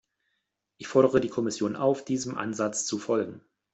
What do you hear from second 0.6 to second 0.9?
Ich